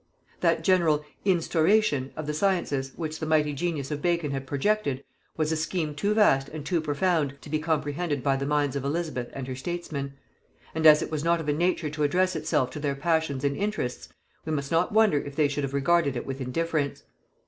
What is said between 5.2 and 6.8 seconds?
was a scheme too vast and